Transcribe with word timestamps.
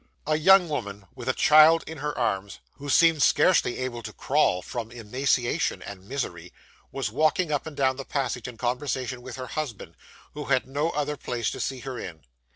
A 0.25 0.35
young 0.35 0.67
woman, 0.67 1.05
with 1.13 1.29
a 1.29 1.33
child 1.33 1.83
in 1.85 1.99
her 1.99 2.17
arms, 2.17 2.57
who 2.77 2.89
seemed 2.89 3.21
scarcely 3.21 3.77
able 3.77 4.01
to 4.01 4.11
crawl, 4.11 4.63
from 4.63 4.89
emaciation 4.91 5.83
and 5.83 6.07
misery, 6.09 6.51
was 6.91 7.11
walking 7.11 7.51
up 7.51 7.67
and 7.67 7.77
down 7.77 7.97
the 7.97 8.03
passage 8.03 8.47
in 8.47 8.57
conversation 8.57 9.21
with 9.21 9.35
her 9.35 9.45
husband, 9.45 9.95
who 10.33 10.45
had 10.45 10.65
no 10.65 10.89
other 10.89 11.17
place 11.17 11.51
to 11.51 11.59
see 11.59 11.81
her 11.81 11.99
in. 11.99 12.23